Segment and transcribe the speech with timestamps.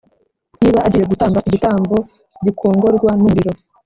[0.59, 1.95] Niba agiye gutamba igitambo
[2.45, 3.51] gikongorwa n umuriro